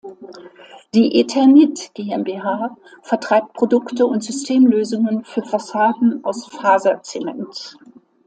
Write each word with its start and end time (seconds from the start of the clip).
Die 0.95 1.15
Eternit 1.19 1.91
GmbH 1.93 2.75
vertreibt 3.03 3.53
Produkte 3.53 4.07
und 4.07 4.23
Systemlösungen 4.23 5.23
für 5.25 5.43
Fassaden 5.43 6.23
aus 6.25 6.47
Faserzement. 6.47 7.77